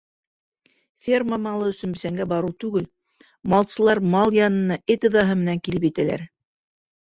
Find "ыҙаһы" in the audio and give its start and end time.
5.13-5.41